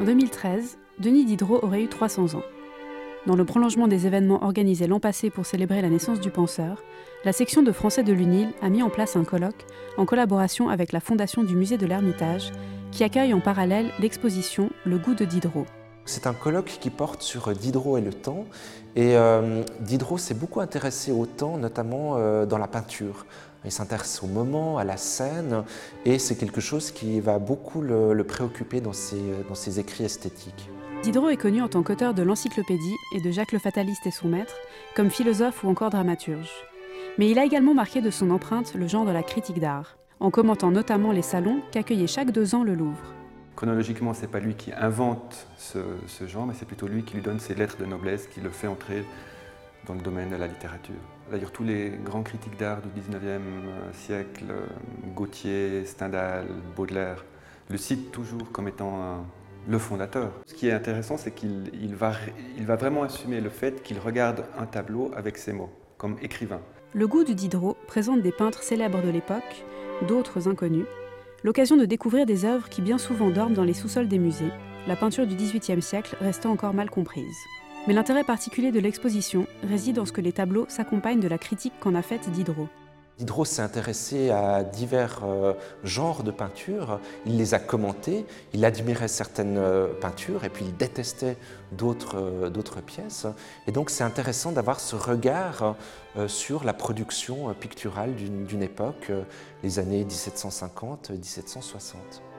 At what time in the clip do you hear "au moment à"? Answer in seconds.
24.24-24.82